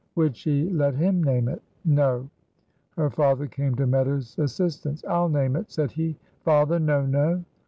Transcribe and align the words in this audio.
"Would 0.15 0.35
she 0.35 0.67
let 0.67 0.95
him 0.95 1.23
name 1.23 1.47
it?" 1.47 1.61
"No." 1.85 2.27
Her 2.97 3.11
father 3.11 3.45
came 3.45 3.75
to 3.75 3.85
Meadows' 3.85 4.35
assistance. 4.39 5.05
"I'll 5.07 5.29
name 5.29 5.55
it," 5.55 5.69
said 5.71 5.91
he. 5.91 6.17
"Father! 6.43 6.79
no! 6.79 7.05
no!" 7.05 7.43